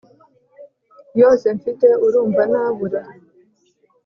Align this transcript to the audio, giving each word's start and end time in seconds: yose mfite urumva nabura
yose 1.21 1.45
mfite 1.57 1.87
urumva 2.05 2.43
nabura 2.51 3.01